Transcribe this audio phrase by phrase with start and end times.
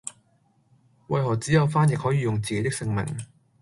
[1.09, 3.05] 為何只有翻譯可以用自己的姓名